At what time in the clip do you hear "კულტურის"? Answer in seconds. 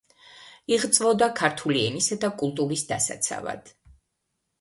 2.39-2.85